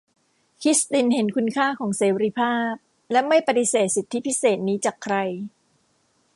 [0.61, 2.73] คริสตินเห็นคุณค่าของเสรีภาพ
[3.11, 5.15] และไม่ปฎิเสธสิทธิพิเศษนี้จากใคร